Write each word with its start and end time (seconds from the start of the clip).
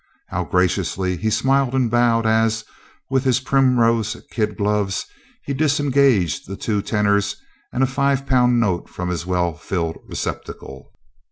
How 0.29 0.45
graciously 0.45 1.15
he 1.15 1.29
smiled 1.29 1.75
and 1.75 1.91
bowed 1.91 2.25
as, 2.25 2.65
with 3.11 3.23
his 3.23 3.39
primrose 3.39 4.17
kid 4.31 4.57
gloves, 4.57 5.05
he 5.45 5.53
disengaged 5.53 6.47
the 6.47 6.57
two 6.57 6.81
tenners 6.81 7.35
and 7.71 7.83
a 7.83 7.85
five 7.85 8.25
pound 8.25 8.59
note 8.59 8.89
from 8.89 9.09
his 9.09 9.27
well 9.27 9.53
filled 9.55 9.97
receptacle. 10.07 10.91